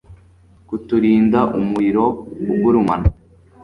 [0.67, 2.05] kuturinda umuriro
[2.51, 3.07] ugurumana